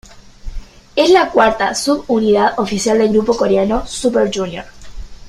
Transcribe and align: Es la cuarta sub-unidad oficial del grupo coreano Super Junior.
Es 0.95 1.11
la 1.11 1.29
cuarta 1.29 1.75
sub-unidad 1.75 2.53
oficial 2.59 2.97
del 2.97 3.11
grupo 3.13 3.37
coreano 3.37 3.85
Super 3.85 4.31
Junior. 4.35 4.65